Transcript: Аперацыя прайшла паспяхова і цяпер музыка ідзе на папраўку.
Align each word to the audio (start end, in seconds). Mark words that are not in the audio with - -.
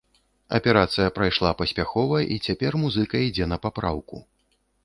Аперацыя 0.57 1.11
прайшла 1.17 1.51
паспяхова 1.59 2.17
і 2.37 2.39
цяпер 2.47 2.81
музыка 2.85 3.15
ідзе 3.29 3.45
на 3.55 3.61
папраўку. 3.67 4.17